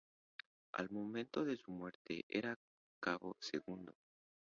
[0.71, 2.57] Al momento de su muerte era
[2.99, 3.93] cabo segundo.